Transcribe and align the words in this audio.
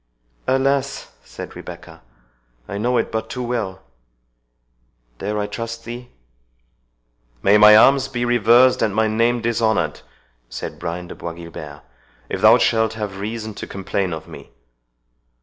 "Alas!" 0.47 1.11
said 1.23 1.55
Rebecca, 1.55 2.01
"I 2.67 2.79
know 2.79 2.97
it 2.97 3.11
but 3.11 3.29
too 3.29 3.43
well—dare 3.43 5.37
I 5.37 5.45
trust 5.45 5.85
thee?" 5.85 6.09
"May 7.43 7.59
my 7.59 7.77
arms 7.77 8.07
be 8.07 8.25
reversed, 8.25 8.81
and 8.81 8.95
my 8.95 9.07
name 9.07 9.41
dishonoured," 9.43 10.01
said 10.49 10.79
Brian 10.79 11.05
de 11.05 11.13
Bois 11.13 11.33
Guilbert, 11.33 11.83
"if 12.29 12.41
thou 12.41 12.57
shalt 12.57 12.93
have 12.93 13.19
reason 13.19 13.53
to 13.53 13.67
complain 13.67 14.11
of 14.11 14.27
me! 14.27 14.49